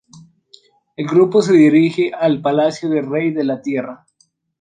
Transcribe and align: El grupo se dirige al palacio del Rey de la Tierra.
El 0.97 1.05
grupo 1.05 1.43
se 1.43 1.53
dirige 1.53 2.11
al 2.11 2.41
palacio 2.41 2.89
del 2.89 3.07
Rey 3.07 3.29
de 3.31 3.43
la 3.43 3.61
Tierra. 3.61 4.07